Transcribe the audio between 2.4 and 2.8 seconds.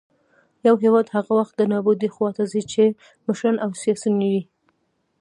ځـي